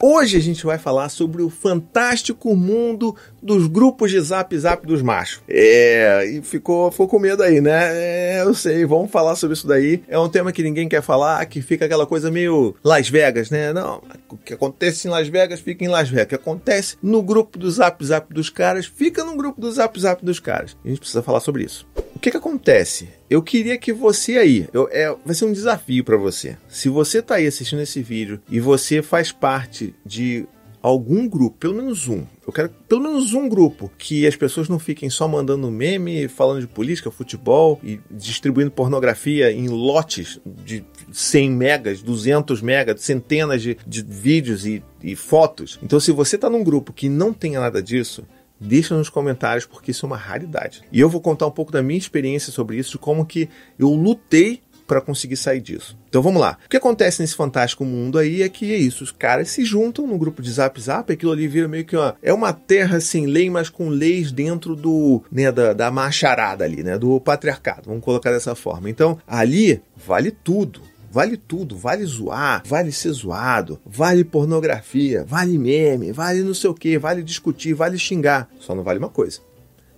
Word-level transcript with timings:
Hoje 0.00 0.36
a 0.36 0.40
gente 0.40 0.64
vai 0.64 0.78
falar 0.78 1.08
sobre 1.08 1.42
o 1.42 1.50
fantástico 1.50 2.54
mundo 2.54 3.16
dos 3.42 3.66
grupos 3.66 4.12
de 4.12 4.20
zap 4.20 4.56
zap 4.56 4.86
dos 4.86 5.02
machos. 5.02 5.42
É, 5.48 6.24
e 6.24 6.40
ficou, 6.40 6.88
ficou 6.92 7.08
com 7.08 7.18
medo 7.18 7.42
aí, 7.42 7.60
né? 7.60 7.90
É, 7.94 8.42
eu 8.42 8.54
sei, 8.54 8.84
vamos 8.86 9.10
falar 9.10 9.34
sobre 9.34 9.54
isso 9.54 9.66
daí. 9.66 10.00
É 10.06 10.16
um 10.16 10.28
tema 10.28 10.52
que 10.52 10.62
ninguém 10.62 10.88
quer 10.88 11.02
falar, 11.02 11.44
que 11.46 11.60
fica 11.60 11.84
aquela 11.84 12.06
coisa 12.06 12.30
meio 12.30 12.76
Las 12.84 13.08
Vegas, 13.08 13.50
né? 13.50 13.72
Não, 13.72 14.00
o 14.30 14.36
que 14.36 14.54
acontece 14.54 15.08
em 15.08 15.10
Las 15.10 15.26
Vegas 15.26 15.58
fica 15.58 15.84
em 15.84 15.88
Las 15.88 16.08
Vegas. 16.08 16.26
O 16.26 16.28
que 16.28 16.34
acontece 16.36 16.96
no 17.02 17.20
grupo 17.20 17.58
do 17.58 17.68
zap 17.68 18.04
zap 18.04 18.32
dos 18.32 18.50
caras 18.50 18.86
fica 18.86 19.24
no 19.24 19.36
grupo 19.36 19.60
do 19.60 19.72
zap 19.72 20.00
zap 20.00 20.24
dos 20.24 20.38
caras. 20.38 20.76
A 20.84 20.88
gente 20.88 21.00
precisa 21.00 21.24
falar 21.24 21.40
sobre 21.40 21.64
isso. 21.64 21.87
O 22.18 22.20
que, 22.20 22.32
que 22.32 22.36
acontece? 22.36 23.10
Eu 23.30 23.40
queria 23.40 23.78
que 23.78 23.92
você 23.92 24.38
aí, 24.38 24.68
eu, 24.72 24.88
é, 24.90 25.14
vai 25.24 25.36
ser 25.36 25.44
um 25.44 25.52
desafio 25.52 26.02
para 26.02 26.16
você. 26.16 26.56
Se 26.68 26.88
você 26.88 27.22
tá 27.22 27.36
aí 27.36 27.46
assistindo 27.46 27.80
esse 27.80 28.02
vídeo 28.02 28.40
e 28.50 28.58
você 28.58 29.02
faz 29.02 29.30
parte 29.30 29.94
de 30.04 30.44
algum 30.82 31.28
grupo, 31.28 31.56
pelo 31.58 31.76
menos 31.76 32.08
um. 32.08 32.24
Eu 32.44 32.52
quero 32.52 32.70
pelo 32.88 33.02
menos 33.02 33.34
um 33.34 33.48
grupo 33.48 33.88
que 33.96 34.26
as 34.26 34.34
pessoas 34.34 34.68
não 34.68 34.80
fiquem 34.80 35.08
só 35.08 35.28
mandando 35.28 35.70
meme, 35.70 36.26
falando 36.26 36.60
de 36.60 36.66
política, 36.66 37.08
futebol 37.08 37.78
e 37.84 38.00
distribuindo 38.10 38.72
pornografia 38.72 39.52
em 39.52 39.68
lotes 39.68 40.40
de 40.44 40.84
100 41.12 41.50
megas, 41.52 42.02
200 42.02 42.60
megas, 42.60 43.00
centenas 43.00 43.62
de, 43.62 43.78
de 43.86 44.02
vídeos 44.02 44.66
e, 44.66 44.82
e 45.00 45.14
fotos. 45.14 45.78
Então, 45.80 46.00
se 46.00 46.10
você 46.10 46.34
está 46.34 46.50
num 46.50 46.64
grupo 46.64 46.92
que 46.92 47.08
não 47.08 47.32
tenha 47.32 47.60
nada 47.60 47.80
disso, 47.80 48.24
Deixa 48.60 48.96
nos 48.96 49.08
comentários 49.08 49.66
porque 49.66 49.90
isso 49.90 50.04
é 50.04 50.08
uma 50.08 50.16
raridade. 50.16 50.82
E 50.90 51.00
eu 51.00 51.08
vou 51.08 51.20
contar 51.20 51.46
um 51.46 51.50
pouco 51.50 51.72
da 51.72 51.82
minha 51.82 51.98
experiência 51.98 52.52
sobre 52.52 52.76
isso, 52.76 52.92
de 52.92 52.98
como 52.98 53.24
que 53.24 53.48
eu 53.78 53.90
lutei 53.90 54.62
para 54.88 55.02
conseguir 55.02 55.36
sair 55.36 55.60
disso. 55.60 55.96
Então 56.08 56.22
vamos 56.22 56.40
lá. 56.40 56.56
O 56.64 56.68
que 56.68 56.76
acontece 56.78 57.20
nesse 57.20 57.36
fantástico 57.36 57.84
mundo 57.84 58.18
aí 58.18 58.42
é 58.42 58.48
que 58.48 58.72
é 58.72 58.76
isso, 58.76 59.04
os 59.04 59.12
caras 59.12 59.50
se 59.50 59.62
juntam 59.64 60.06
no 60.06 60.16
grupo 60.16 60.40
de 60.40 60.50
Zap 60.50 60.80
Zap, 60.80 61.12
aquilo 61.12 61.30
ali 61.30 61.46
vira 61.46 61.68
meio 61.68 61.84
que 61.84 61.94
uma, 61.94 62.16
é 62.22 62.32
uma 62.32 62.54
terra 62.54 62.98
sem 62.98 63.26
lei, 63.26 63.50
mas 63.50 63.68
com 63.68 63.90
leis 63.90 64.32
dentro 64.32 64.74
do, 64.74 65.22
né, 65.30 65.52
da, 65.52 65.74
da 65.74 65.90
macharada 65.90 66.64
ali, 66.64 66.82
né, 66.82 66.96
do 66.96 67.20
patriarcado, 67.20 67.82
vamos 67.86 68.02
colocar 68.02 68.32
dessa 68.32 68.54
forma. 68.54 68.88
Então, 68.88 69.18
ali 69.26 69.82
vale 69.94 70.30
tudo. 70.30 70.80
Vale 71.10 71.36
tudo, 71.36 71.76
vale 71.76 72.04
zoar, 72.04 72.62
vale 72.66 72.92
ser 72.92 73.12
zoado, 73.12 73.80
vale 73.84 74.24
pornografia, 74.24 75.24
vale 75.26 75.56
meme, 75.56 76.12
vale 76.12 76.42
não 76.42 76.52
sei 76.52 76.68
o 76.68 76.74
que, 76.74 76.98
vale 76.98 77.22
discutir, 77.22 77.72
vale 77.72 77.98
xingar. 77.98 78.48
Só 78.60 78.74
não 78.74 78.82
vale 78.82 78.98
uma 78.98 79.08
coisa: 79.08 79.40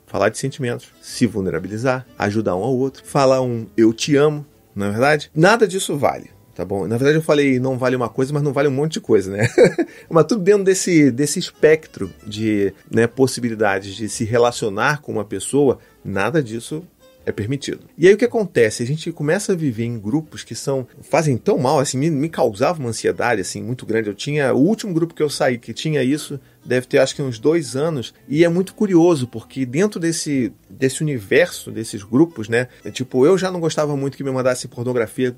falar 0.06 0.28
de 0.28 0.38
sentimentos, 0.38 0.88
se 1.02 1.26
vulnerabilizar, 1.26 2.06
ajudar 2.18 2.54
um 2.54 2.62
ao 2.62 2.76
outro, 2.76 3.04
falar 3.04 3.42
um 3.42 3.66
eu 3.76 3.92
te 3.92 4.14
amo, 4.16 4.46
não 4.74 4.86
é 4.86 4.90
verdade? 4.90 5.30
Nada 5.34 5.66
disso 5.66 5.96
vale. 5.96 6.30
Tá 6.54 6.64
bom? 6.64 6.86
Na 6.86 6.98
verdade, 6.98 7.16
eu 7.16 7.22
falei 7.22 7.58
não 7.58 7.78
vale 7.78 7.96
uma 7.96 8.08
coisa, 8.08 8.34
mas 8.34 8.42
não 8.42 8.52
vale 8.52 8.68
um 8.68 8.72
monte 8.72 8.94
de 8.94 9.00
coisa, 9.00 9.30
né? 9.30 9.48
mas 10.10 10.26
tudo 10.26 10.42
dentro 10.42 10.64
desse, 10.64 11.10
desse 11.10 11.38
espectro 11.38 12.12
de 12.26 12.74
né, 12.90 13.06
possibilidades 13.06 13.94
de 13.94 14.08
se 14.08 14.24
relacionar 14.24 15.00
com 15.00 15.12
uma 15.12 15.24
pessoa, 15.24 15.78
nada 16.04 16.42
disso 16.42 16.84
é 17.24 17.32
permitido. 17.32 17.80
E 17.96 18.08
aí 18.08 18.14
o 18.14 18.16
que 18.16 18.24
acontece? 18.24 18.82
A 18.82 18.86
gente 18.86 19.12
começa 19.12 19.52
a 19.52 19.56
viver 19.56 19.84
em 19.84 19.98
grupos 19.98 20.42
que 20.42 20.54
são 20.54 20.86
fazem 21.02 21.36
tão 21.36 21.58
mal, 21.58 21.78
assim, 21.78 21.98
me, 21.98 22.10
me 22.10 22.28
causava 22.28 22.78
uma 22.78 22.88
ansiedade 22.88 23.40
assim 23.40 23.62
muito 23.62 23.84
grande. 23.86 24.08
Eu 24.08 24.14
tinha 24.14 24.52
o 24.54 24.58
último 24.58 24.92
grupo 24.92 25.14
que 25.14 25.22
eu 25.22 25.30
saí 25.30 25.58
que 25.58 25.72
tinha 25.72 26.02
isso 26.02 26.40
deve 26.64 26.86
ter 26.86 26.98
acho 26.98 27.16
que 27.16 27.22
uns 27.22 27.38
dois 27.38 27.74
anos 27.74 28.12
e 28.28 28.44
é 28.44 28.48
muito 28.48 28.74
curioso 28.74 29.26
porque 29.26 29.64
dentro 29.64 29.98
desse 29.98 30.52
desse 30.68 31.02
universo 31.02 31.70
desses 31.70 32.02
grupos, 32.02 32.48
né? 32.48 32.68
É, 32.84 32.90
tipo 32.90 33.24
eu 33.24 33.38
já 33.38 33.50
não 33.50 33.60
gostava 33.60 33.96
muito 33.96 34.16
que 34.16 34.24
me 34.24 34.30
mandasse 34.30 34.68
pornografia 34.68 35.34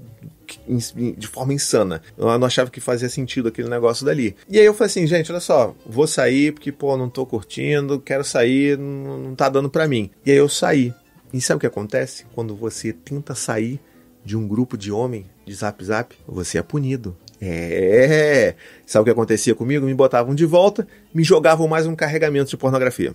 de 1.16 1.26
forma 1.26 1.54
insana. 1.54 2.02
Eu 2.16 2.26
não 2.38 2.46
achava 2.46 2.70
que 2.70 2.80
fazia 2.80 3.08
sentido 3.08 3.48
aquele 3.48 3.68
negócio 3.68 4.04
dali. 4.04 4.36
E 4.48 4.58
aí 4.58 4.64
eu 4.64 4.74
falei 4.74 4.90
assim, 4.90 5.06
gente, 5.06 5.30
olha 5.30 5.40
só, 5.40 5.74
vou 5.86 6.06
sair 6.06 6.52
porque, 6.52 6.70
pô, 6.70 6.96
não 6.96 7.08
tô 7.08 7.24
curtindo, 7.24 8.00
quero 8.00 8.24
sair, 8.24 8.76
não, 8.76 9.18
não 9.18 9.34
tá 9.34 9.48
dando 9.48 9.70
pra 9.70 9.88
mim. 9.88 10.10
E 10.26 10.30
aí 10.30 10.36
eu 10.36 10.48
saí. 10.48 10.92
E 11.32 11.40
sabe 11.40 11.56
o 11.56 11.60
que 11.60 11.66
acontece? 11.66 12.26
Quando 12.34 12.54
você 12.54 12.92
tenta 12.92 13.34
sair 13.34 13.80
de 14.24 14.36
um 14.36 14.46
grupo 14.46 14.76
de 14.76 14.92
homem 14.92 15.26
de 15.46 15.54
zap 15.54 15.84
zap, 15.84 16.14
você 16.26 16.58
é 16.58 16.62
punido. 16.62 17.16
É. 17.40 18.54
Sabe 18.86 19.02
o 19.02 19.04
que 19.04 19.10
acontecia 19.10 19.54
comigo? 19.54 19.84
Me 19.84 19.94
botavam 19.94 20.34
de 20.34 20.46
volta, 20.46 20.86
me 21.12 21.24
jogavam 21.24 21.66
mais 21.66 21.86
um 21.86 21.96
carregamento 21.96 22.50
de 22.50 22.56
pornografia. 22.56 23.14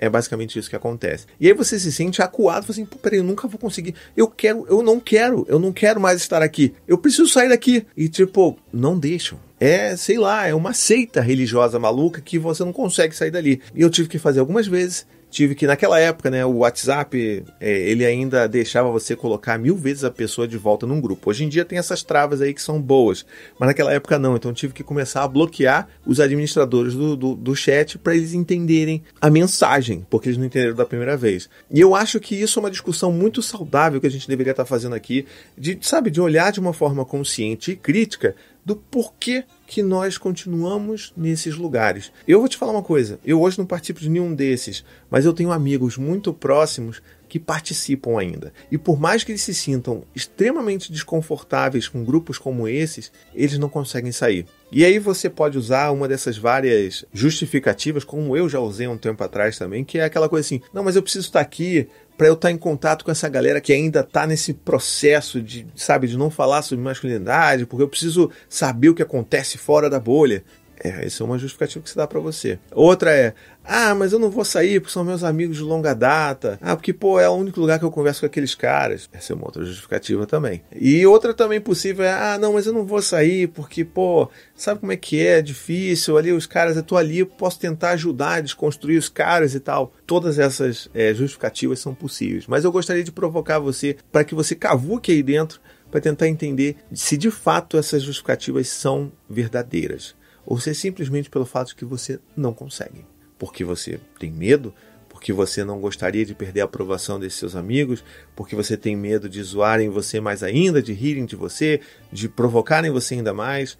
É 0.00 0.08
basicamente 0.08 0.58
isso 0.58 0.70
que 0.70 0.76
acontece. 0.76 1.26
E 1.40 1.48
aí 1.48 1.52
você 1.52 1.78
se 1.78 1.92
sente 1.92 2.22
acuado, 2.22 2.66
assim, 2.70 2.84
pô, 2.84 2.96
peraí, 2.96 3.18
eu 3.18 3.24
nunca 3.24 3.48
vou 3.48 3.58
conseguir. 3.58 3.94
Eu 4.16 4.28
quero, 4.28 4.64
eu 4.68 4.82
não 4.82 5.00
quero, 5.00 5.44
eu 5.48 5.58
não 5.58 5.72
quero 5.72 6.00
mais 6.00 6.20
estar 6.20 6.40
aqui. 6.40 6.72
Eu 6.86 6.98
preciso 6.98 7.28
sair 7.28 7.48
daqui. 7.48 7.84
E 7.96 8.08
tipo, 8.08 8.56
não 8.72 8.98
deixam. 8.98 9.38
É, 9.60 9.96
sei 9.96 10.18
lá, 10.18 10.46
é 10.46 10.54
uma 10.54 10.72
seita 10.72 11.20
religiosa 11.20 11.80
maluca 11.80 12.20
que 12.20 12.38
você 12.38 12.64
não 12.64 12.72
consegue 12.72 13.14
sair 13.14 13.32
dali. 13.32 13.60
E 13.74 13.82
eu 13.82 13.90
tive 13.90 14.08
que 14.08 14.18
fazer 14.18 14.38
algumas 14.38 14.68
vezes 14.68 15.04
tive 15.30 15.54
que 15.54 15.66
naquela 15.66 15.98
época, 15.98 16.30
né, 16.30 16.44
o 16.44 16.58
WhatsApp 16.58 17.44
é, 17.60 17.70
ele 17.70 18.04
ainda 18.04 18.46
deixava 18.46 18.90
você 18.90 19.14
colocar 19.14 19.58
mil 19.58 19.76
vezes 19.76 20.04
a 20.04 20.10
pessoa 20.10 20.46
de 20.48 20.56
volta 20.56 20.86
num 20.86 21.00
grupo. 21.00 21.30
Hoje 21.30 21.44
em 21.44 21.48
dia 21.48 21.64
tem 21.64 21.78
essas 21.78 22.02
travas 22.02 22.40
aí 22.40 22.54
que 22.54 22.62
são 22.62 22.80
boas, 22.80 23.24
mas 23.58 23.68
naquela 23.68 23.92
época 23.92 24.18
não. 24.18 24.36
Então 24.36 24.52
tive 24.52 24.72
que 24.72 24.82
começar 24.82 25.22
a 25.22 25.28
bloquear 25.28 25.88
os 26.06 26.20
administradores 26.20 26.94
do, 26.94 27.16
do, 27.16 27.34
do 27.34 27.56
chat 27.56 27.98
para 27.98 28.14
eles 28.14 28.34
entenderem 28.34 29.02
a 29.20 29.30
mensagem, 29.30 30.06
porque 30.08 30.28
eles 30.28 30.38
não 30.38 30.46
entenderam 30.46 30.74
da 30.74 30.86
primeira 30.86 31.16
vez. 31.16 31.48
E 31.70 31.80
eu 31.80 31.94
acho 31.94 32.18
que 32.20 32.34
isso 32.34 32.58
é 32.58 32.62
uma 32.62 32.70
discussão 32.70 33.12
muito 33.12 33.42
saudável 33.42 34.00
que 34.00 34.06
a 34.06 34.10
gente 34.10 34.28
deveria 34.28 34.52
estar 34.52 34.64
fazendo 34.64 34.94
aqui, 34.94 35.26
de 35.56 35.78
sabe, 35.82 36.10
de 36.10 36.20
olhar 36.20 36.52
de 36.52 36.60
uma 36.60 36.72
forma 36.72 37.04
consciente 37.04 37.72
e 37.72 37.76
crítica 37.76 38.34
do 38.68 38.76
porquê 38.76 39.44
que 39.66 39.82
nós 39.82 40.18
continuamos 40.18 41.10
nesses 41.16 41.56
lugares. 41.56 42.12
Eu 42.26 42.38
vou 42.38 42.48
te 42.50 42.58
falar 42.58 42.72
uma 42.72 42.82
coisa, 42.82 43.18
eu 43.24 43.40
hoje 43.40 43.56
não 43.56 43.64
participo 43.64 43.98
de 43.98 44.10
nenhum 44.10 44.34
desses, 44.34 44.84
mas 45.10 45.24
eu 45.24 45.32
tenho 45.32 45.50
amigos 45.50 45.96
muito 45.96 46.34
próximos 46.34 47.00
que 47.26 47.38
participam 47.38 48.18
ainda. 48.18 48.52
E 48.70 48.76
por 48.76 49.00
mais 49.00 49.24
que 49.24 49.32
eles 49.32 49.40
se 49.40 49.54
sintam 49.54 50.02
extremamente 50.14 50.92
desconfortáveis 50.92 51.88
com 51.88 52.04
grupos 52.04 52.36
como 52.36 52.68
esses, 52.68 53.10
eles 53.34 53.58
não 53.58 53.70
conseguem 53.70 54.12
sair. 54.12 54.44
E 54.70 54.84
aí 54.84 54.98
você 54.98 55.30
pode 55.30 55.56
usar 55.56 55.90
uma 55.90 56.06
dessas 56.06 56.36
várias 56.36 57.06
justificativas, 57.10 58.04
como 58.04 58.36
eu 58.36 58.50
já 58.50 58.60
usei 58.60 58.86
um 58.86 58.98
tempo 58.98 59.24
atrás 59.24 59.56
também, 59.56 59.82
que 59.82 59.98
é 59.98 60.04
aquela 60.04 60.28
coisa 60.28 60.46
assim: 60.46 60.60
não, 60.74 60.84
mas 60.84 60.94
eu 60.94 61.02
preciso 61.02 61.26
estar 61.26 61.40
aqui 61.40 61.88
para 62.18 62.26
eu 62.26 62.34
estar 62.34 62.50
em 62.50 62.58
contato 62.58 63.04
com 63.04 63.12
essa 63.12 63.28
galera 63.28 63.60
que 63.60 63.72
ainda 63.72 64.00
está 64.00 64.26
nesse 64.26 64.52
processo 64.52 65.40
de, 65.40 65.64
sabe, 65.76 66.08
de 66.08 66.18
não 66.18 66.30
falar 66.30 66.62
sobre 66.62 66.84
masculinidade, 66.84 67.64
porque 67.64 67.84
eu 67.84 67.88
preciso 67.88 68.28
saber 68.48 68.88
o 68.88 68.94
que 68.94 69.02
acontece 69.02 69.56
fora 69.56 69.88
da 69.88 70.00
bolha. 70.00 70.42
É, 70.82 71.06
essa 71.06 71.22
é 71.22 71.26
uma 71.26 71.38
justificativa 71.38 71.82
que 71.82 71.90
se 71.90 71.96
dá 71.96 72.06
para 72.06 72.20
você. 72.20 72.58
Outra 72.72 73.10
é, 73.10 73.34
ah, 73.64 73.94
mas 73.94 74.12
eu 74.12 74.18
não 74.18 74.30
vou 74.30 74.44
sair 74.44 74.80
porque 74.80 74.92
são 74.92 75.04
meus 75.04 75.22
amigos 75.22 75.58
de 75.58 75.62
longa 75.62 75.94
data. 75.94 76.58
Ah, 76.62 76.74
porque, 76.74 76.92
pô, 76.92 77.20
é 77.20 77.28
o 77.28 77.32
único 77.32 77.60
lugar 77.60 77.78
que 77.78 77.84
eu 77.84 77.90
converso 77.90 78.20
com 78.20 78.26
aqueles 78.26 78.54
caras. 78.54 79.10
Essa 79.12 79.32
é 79.32 79.36
uma 79.36 79.44
outra 79.44 79.64
justificativa 79.64 80.26
também. 80.26 80.62
E 80.74 81.04
outra 81.06 81.34
também 81.34 81.60
possível 81.60 82.04
é, 82.04 82.12
ah, 82.12 82.38
não, 82.38 82.54
mas 82.54 82.66
eu 82.66 82.72
não 82.72 82.86
vou 82.86 83.02
sair 83.02 83.48
porque, 83.48 83.84
pô, 83.84 84.30
sabe 84.54 84.80
como 84.80 84.92
é 84.92 84.96
que 84.96 85.20
é? 85.20 85.38
É 85.38 85.42
difícil. 85.42 86.16
Ali 86.16 86.32
os 86.32 86.46
caras, 86.46 86.76
eu 86.76 86.82
tô 86.82 86.96
ali, 86.96 87.24
posso 87.24 87.58
tentar 87.58 87.90
ajudar 87.90 88.40
desconstruir 88.40 88.96
os 88.96 89.08
caras 89.08 89.54
e 89.54 89.60
tal. 89.60 89.92
Todas 90.06 90.38
essas 90.38 90.88
é, 90.94 91.12
justificativas 91.12 91.78
são 91.80 91.94
possíveis. 91.94 92.46
Mas 92.46 92.64
eu 92.64 92.72
gostaria 92.72 93.04
de 93.04 93.12
provocar 93.12 93.58
você 93.58 93.96
para 94.10 94.24
que 94.24 94.34
você 94.34 94.54
cavuque 94.54 95.12
aí 95.12 95.22
dentro 95.22 95.60
para 95.90 96.00
tentar 96.00 96.28
entender 96.28 96.76
se 96.92 97.16
de 97.16 97.30
fato 97.30 97.76
essas 97.76 98.02
justificativas 98.02 98.68
são 98.68 99.10
verdadeiras 99.28 100.16
ou 100.48 100.58
se 100.58 100.70
é 100.70 100.74
simplesmente 100.74 101.28
pelo 101.28 101.44
fato 101.44 101.68
de 101.68 101.74
que 101.74 101.84
você 101.84 102.18
não 102.34 102.54
consegue. 102.54 103.04
Porque 103.38 103.62
você 103.62 104.00
tem 104.18 104.32
medo, 104.32 104.72
porque 105.06 105.30
você 105.30 105.62
não 105.62 105.78
gostaria 105.78 106.24
de 106.24 106.34
perder 106.34 106.62
a 106.62 106.64
aprovação 106.64 107.20
desses 107.20 107.38
seus 107.38 107.54
amigos, 107.54 108.02
porque 108.34 108.56
você 108.56 108.74
tem 108.74 108.96
medo 108.96 109.28
de 109.28 109.42
zoarem 109.42 109.90
você 109.90 110.22
mais 110.22 110.42
ainda, 110.42 110.80
de 110.80 110.94
rirem 110.94 111.26
de 111.26 111.36
você, 111.36 111.82
de 112.10 112.30
provocarem 112.30 112.90
você 112.90 113.12
ainda 113.12 113.34
mais. 113.34 113.76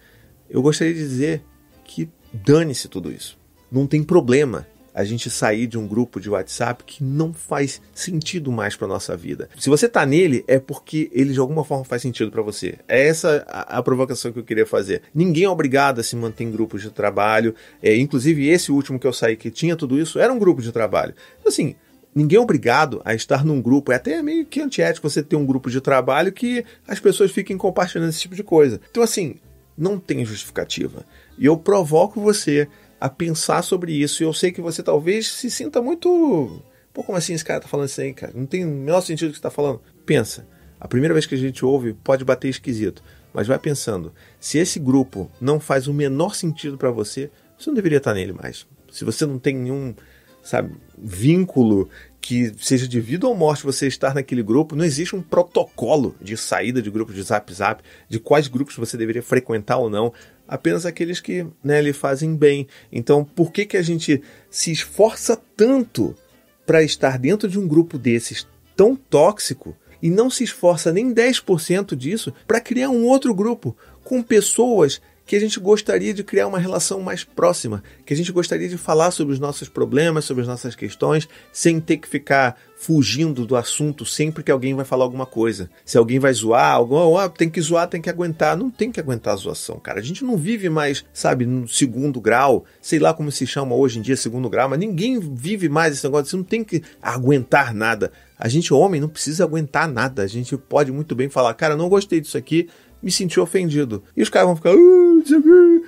Eu 0.47 0.61
gostaria 0.61 0.93
de 0.93 0.99
dizer 0.99 1.43
que 1.83 2.07
dane-se 2.31 2.87
tudo 2.87 3.11
isso. 3.11 3.35
Não 3.71 3.87
tem 3.87 4.03
problema 4.03 4.67
a 4.99 5.05
gente 5.05 5.29
sair 5.29 5.65
de 5.65 5.77
um 5.77 5.87
grupo 5.87 6.19
de 6.19 6.29
WhatsApp 6.29 6.83
que 6.83 7.01
não 7.01 7.31
faz 7.31 7.81
sentido 7.93 8.51
mais 8.51 8.75
para 8.75 8.85
nossa 8.85 9.15
vida. 9.15 9.47
Se 9.57 9.69
você 9.69 9.87
tá 9.87 10.05
nele, 10.05 10.43
é 10.45 10.59
porque 10.59 11.09
ele 11.13 11.31
de 11.31 11.39
alguma 11.39 11.63
forma 11.63 11.85
faz 11.85 12.01
sentido 12.01 12.29
para 12.29 12.41
você. 12.41 12.75
É 12.85 13.07
essa 13.07 13.45
a, 13.47 13.77
a, 13.77 13.81
provocação 13.81 14.33
que 14.33 14.39
eu 14.39 14.43
queria 14.43 14.65
fazer. 14.65 15.03
Ninguém 15.15 15.45
é 15.45 15.49
obrigado 15.49 15.99
a 16.01 16.03
se 16.03 16.17
manter 16.17 16.43
em 16.43 16.51
grupos 16.51 16.81
de 16.81 16.91
trabalho. 16.91 17.55
É, 17.81 17.95
inclusive, 17.95 18.49
esse 18.49 18.73
último 18.73 18.99
que 18.99 19.07
eu 19.07 19.13
saí 19.13 19.37
que 19.37 19.49
tinha 19.49 19.73
tudo 19.73 19.97
isso 19.97 20.19
era 20.19 20.33
um 20.33 20.37
grupo 20.37 20.61
de 20.61 20.69
trabalho. 20.69 21.13
Assim, 21.47 21.75
ninguém 22.13 22.37
é 22.37 22.41
obrigado 22.41 23.01
a 23.05 23.13
estar 23.15 23.45
num 23.45 23.61
grupo. 23.61 23.93
É 23.93 23.95
até 23.95 24.21
meio 24.21 24.45
que 24.45 24.59
antiético 24.59 25.09
você 25.09 25.23
ter 25.23 25.37
um 25.37 25.45
grupo 25.45 25.69
de 25.69 25.79
trabalho 25.79 26.33
que 26.33 26.65
as 26.85 26.99
pessoas 26.99 27.31
fiquem 27.31 27.57
compartilhando 27.57 28.09
esse 28.09 28.19
tipo 28.19 28.35
de 28.35 28.43
coisa. 28.43 28.81
Então, 28.91 29.01
assim, 29.01 29.37
não 29.77 29.97
tem 29.97 30.25
justificativa. 30.25 31.05
E 31.37 31.45
eu 31.45 31.55
provoco 31.55 32.19
você 32.19 32.67
a 32.99 33.09
pensar 33.09 33.61
sobre 33.61 33.93
isso. 33.93 34.21
E 34.21 34.25
eu 34.25 34.33
sei 34.33 34.51
que 34.51 34.61
você 34.61 34.83
talvez 34.83 35.27
se 35.27 35.49
sinta 35.49 35.81
muito. 35.81 36.61
Pô, 36.93 37.03
como 37.03 37.17
assim 37.17 37.33
esse 37.33 37.45
cara 37.45 37.61
tá 37.61 37.67
falando 37.67 37.87
isso 37.87 38.01
aí, 38.01 38.13
cara? 38.13 38.33
Não 38.35 38.45
tem 38.45 38.65
o 38.65 38.67
menor 38.67 39.01
sentido 39.01 39.29
o 39.29 39.31
que 39.31 39.37
você 39.37 39.43
tá 39.43 39.51
falando. 39.51 39.81
Pensa. 40.05 40.47
A 40.79 40.87
primeira 40.87 41.13
vez 41.13 41.25
que 41.25 41.35
a 41.35 41.37
gente 41.37 41.63
ouve 41.65 41.93
pode 41.93 42.23
bater 42.23 42.47
esquisito. 42.47 43.03
Mas 43.33 43.47
vai 43.47 43.59
pensando, 43.59 44.11
se 44.39 44.57
esse 44.57 44.79
grupo 44.79 45.29
não 45.39 45.59
faz 45.59 45.87
o 45.87 45.93
menor 45.93 46.33
sentido 46.33 46.77
para 46.77 46.89
você, 46.89 47.29
você 47.57 47.69
não 47.69 47.75
deveria 47.75 47.99
estar 47.99 48.13
nele 48.13 48.33
mais. 48.33 48.65
Se 48.91 49.05
você 49.05 49.25
não 49.25 49.37
tem 49.37 49.55
nenhum, 49.55 49.93
sabe, 50.41 50.73
vínculo 50.97 51.89
que 52.21 52.53
seja 52.57 52.87
de 52.87 52.99
vida 52.99 53.27
ou 53.27 53.35
morte 53.35 53.63
você 53.63 53.87
estar 53.87 54.13
naquele 54.13 54.43
grupo, 54.43 54.75
não 54.75 54.83
existe 54.83 55.15
um 55.15 55.21
protocolo 55.21 56.15
de 56.21 56.35
saída 56.35 56.81
de 56.81 56.89
grupos 56.89 57.15
de 57.15 57.21
Zap 57.21 57.53
Zap, 57.53 57.83
de 58.07 58.19
quais 58.19 58.47
grupos 58.47 58.75
você 58.75 58.97
deveria 58.97 59.23
frequentar 59.23 59.77
ou 59.77 59.89
não, 59.89 60.13
apenas 60.49 60.85
aqueles 60.85 61.19
que 61.21 61.45
né, 61.63 61.79
lhe 61.81 61.93
fazem 61.93 62.35
bem. 62.35 62.67
Então, 62.91 63.23
por 63.23 63.51
que, 63.51 63.65
que 63.65 63.77
a 63.77 63.81
gente 63.81 64.21
se 64.49 64.71
esforça 64.71 65.39
tanto 65.55 66.15
para 66.65 66.83
estar 66.83 67.17
dentro 67.19 67.47
de 67.47 67.59
um 67.59 67.67
grupo 67.67 67.97
desses 67.97 68.47
tão 68.75 68.95
tóxico 68.95 69.75
e 70.01 70.09
não 70.09 70.29
se 70.29 70.43
esforça 70.43 70.91
nem 70.91 71.13
10% 71.13 71.95
disso 71.95 72.33
para 72.47 72.59
criar 72.59 72.89
um 72.89 73.05
outro 73.05 73.33
grupo 73.33 73.77
com 74.03 74.23
pessoas 74.23 75.01
que 75.29 75.35
a 75.35 75.39
gente 75.39 75.59
gostaria 75.59 76.11
de 76.11 76.23
criar 76.23 76.47
uma 76.47 76.57
relação 76.57 77.01
mais 77.01 77.23
próxima, 77.23 77.83
que 78.03 78.15
a 78.15 78.17
gente 78.17 78.31
gostaria 78.31 78.67
de 78.67 78.79
falar 78.79 79.11
sobre 79.11 79.31
os 79.31 79.39
nossos 79.39 79.69
problemas, 79.69 80.25
sobre 80.25 80.41
as 80.41 80.47
nossas 80.47 80.73
questões, 80.73 81.29
sem 81.53 81.79
ter 81.79 81.97
que 81.97 82.07
ficar 82.07 82.57
fugindo 82.75 83.45
do 83.45 83.55
assunto 83.55 84.03
sempre 84.05 84.41
que 84.41 84.49
alguém 84.49 84.73
vai 84.73 84.85
falar 84.85 85.03
alguma 85.03 85.27
coisa. 85.27 85.69
Se 85.85 85.99
alguém 85.99 86.17
vai 86.17 86.33
zoar, 86.33 86.81
oh, 86.81 87.29
tem 87.29 87.47
que 87.47 87.61
zoar, 87.61 87.87
tem 87.87 88.01
que 88.01 88.09
aguentar. 88.09 88.57
Não 88.57 88.71
tem 88.71 88.91
que 88.91 88.99
aguentar 88.99 89.35
a 89.35 89.37
zoação, 89.37 89.77
cara. 89.79 89.99
A 89.99 90.03
gente 90.03 90.23
não 90.23 90.35
vive 90.35 90.67
mais, 90.67 91.05
sabe, 91.13 91.45
no 91.45 91.67
segundo 91.67 92.19
grau, 92.19 92.65
sei 92.81 92.97
lá 92.97 93.13
como 93.13 93.31
se 93.31 93.45
chama 93.45 93.75
hoje 93.75 93.99
em 93.99 94.01
dia 94.01 94.17
segundo 94.17 94.49
grau, 94.49 94.67
mas 94.67 94.79
ninguém 94.79 95.19
vive 95.19 95.69
mais 95.69 95.93
esse 95.93 96.03
negócio. 96.05 96.31
Você 96.31 96.37
não 96.37 96.43
tem 96.43 96.63
que 96.63 96.81
aguentar 96.99 97.71
nada. 97.71 98.11
A 98.35 98.47
gente, 98.47 98.73
homem, 98.73 98.99
não 98.99 99.09
precisa 99.09 99.43
aguentar 99.43 99.87
nada. 99.87 100.23
A 100.23 100.27
gente 100.27 100.57
pode 100.57 100.91
muito 100.91 101.13
bem 101.13 101.29
falar, 101.29 101.53
cara, 101.53 101.75
não 101.75 101.87
gostei 101.87 102.19
disso 102.19 102.37
aqui, 102.37 102.67
me 103.01 103.11
senti 103.11 103.39
ofendido. 103.39 104.03
E 104.15 104.21
os 104.21 104.29
caras 104.29 104.47
vão 104.47 104.55
ficar, 104.55 104.73
uh, 104.73 105.08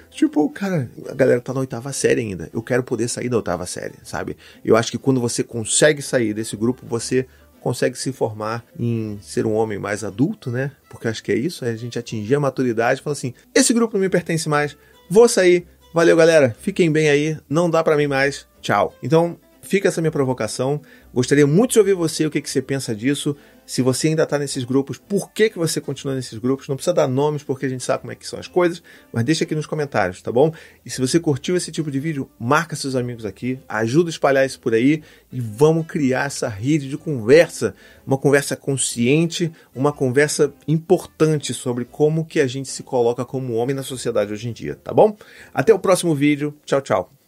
tipo, 0.09 0.49
cara, 0.49 0.89
a 1.09 1.13
galera 1.13 1.41
tá 1.41 1.53
na 1.53 1.59
oitava 1.59 1.91
série 1.93 2.21
ainda. 2.21 2.49
Eu 2.53 2.61
quero 2.61 2.83
poder 2.83 3.07
sair 3.07 3.29
da 3.29 3.37
oitava 3.37 3.65
série, 3.65 3.95
sabe? 4.03 4.37
Eu 4.63 4.75
acho 4.75 4.91
que 4.91 4.97
quando 4.97 5.19
você 5.19 5.43
consegue 5.43 6.01
sair 6.01 6.33
desse 6.33 6.55
grupo, 6.55 6.85
você 6.85 7.27
consegue 7.59 7.97
se 7.97 8.11
formar 8.11 8.65
em 8.77 9.19
ser 9.21 9.45
um 9.45 9.53
homem 9.53 9.77
mais 9.77 10.03
adulto, 10.03 10.49
né? 10.49 10.71
Porque 10.89 11.07
acho 11.07 11.23
que 11.23 11.31
é 11.31 11.35
isso, 11.35 11.63
é 11.63 11.69
a 11.69 11.75
gente 11.75 11.97
atingir 11.97 12.35
a 12.35 12.39
maturidade 12.39 12.99
e 12.99 13.03
falar 13.03 13.13
assim: 13.13 13.33
esse 13.53 13.73
grupo 13.73 13.95
não 13.95 14.01
me 14.01 14.09
pertence 14.09 14.49
mais, 14.49 14.75
vou 15.09 15.29
sair. 15.29 15.65
Valeu, 15.93 16.15
galera. 16.15 16.55
Fiquem 16.59 16.89
bem 16.89 17.09
aí. 17.09 17.37
Não 17.49 17.69
dá 17.69 17.83
para 17.83 17.97
mim 17.97 18.07
mais. 18.07 18.47
Tchau. 18.61 18.95
Então, 19.03 19.37
fica 19.61 19.87
essa 19.87 20.01
minha 20.01 20.11
provocação. 20.11 20.81
Gostaria 21.13 21.47
muito 21.47 21.73
de 21.73 21.79
ouvir 21.79 21.93
você, 21.93 22.25
o 22.25 22.31
que, 22.31 22.41
que 22.41 22.49
você 22.49 22.61
pensa 22.61 22.95
disso. 22.95 23.35
Se 23.65 23.81
você 23.81 24.09
ainda 24.09 24.23
está 24.23 24.37
nesses 24.37 24.63
grupos, 24.63 24.97
por 24.97 25.31
que, 25.31 25.49
que 25.49 25.57
você 25.57 25.79
continua 25.79 26.15
nesses 26.15 26.37
grupos? 26.37 26.67
Não 26.67 26.75
precisa 26.75 26.93
dar 26.93 27.07
nomes, 27.07 27.41
porque 27.43 27.65
a 27.65 27.69
gente 27.69 27.83
sabe 27.83 28.01
como 28.01 28.11
é 28.11 28.15
que 28.15 28.27
são 28.27 28.37
as 28.37 28.47
coisas, 28.47 28.83
mas 29.13 29.23
deixa 29.23 29.45
aqui 29.45 29.55
nos 29.55 29.65
comentários, 29.65 30.21
tá 30.21 30.31
bom? 30.31 30.51
E 30.85 30.89
se 30.89 30.99
você 30.99 31.19
curtiu 31.19 31.55
esse 31.55 31.71
tipo 31.71 31.89
de 31.89 31.99
vídeo, 31.99 32.29
marca 32.37 32.75
seus 32.75 32.95
amigos 32.95 33.23
aqui, 33.23 33.59
ajuda 33.69 34.09
a 34.09 34.11
espalhar 34.11 34.45
isso 34.45 34.59
por 34.59 34.73
aí 34.73 35.03
e 35.31 35.39
vamos 35.39 35.87
criar 35.87 36.25
essa 36.25 36.49
rede 36.49 36.89
de 36.89 36.97
conversa, 36.97 37.73
uma 38.05 38.17
conversa 38.17 38.57
consciente, 38.57 39.51
uma 39.73 39.93
conversa 39.93 40.53
importante 40.67 41.53
sobre 41.53 41.85
como 41.85 42.25
que 42.25 42.41
a 42.41 42.47
gente 42.47 42.67
se 42.67 42.83
coloca 42.83 43.23
como 43.23 43.53
homem 43.53 43.75
na 43.75 43.83
sociedade 43.83 44.33
hoje 44.33 44.49
em 44.49 44.53
dia, 44.53 44.75
tá 44.75 44.93
bom? 44.93 45.15
Até 45.53 45.73
o 45.73 45.79
próximo 45.79 46.13
vídeo. 46.13 46.53
Tchau, 46.65 46.81
tchau. 46.81 47.20